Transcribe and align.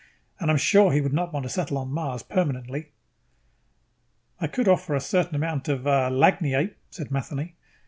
And 0.39 0.49
I 0.49 0.53
am 0.53 0.57
sure 0.57 0.91
he 0.91 0.99
would 0.99 1.13
not 1.13 1.31
want 1.31 1.43
to 1.43 1.49
settle 1.51 1.77
on 1.77 1.91
Mars 1.91 2.23
permanently." 2.23 2.89
"I 4.39 4.47
could 4.47 4.67
offer 4.67 4.95
a 4.95 4.99
certain 4.99 5.35
amount 5.35 5.67
of, 5.69 5.85
uh, 5.85 6.09
lagniappe," 6.09 6.73
said 6.89 7.11
Matheny. 7.11 7.53